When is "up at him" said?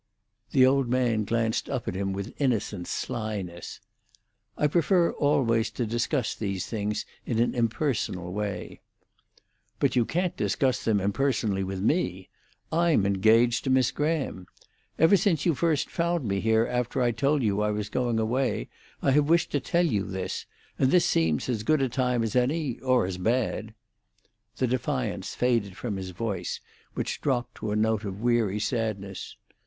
1.69-2.11